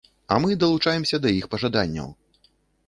[0.27, 2.13] А мы далучаемся да іх пажаданняў!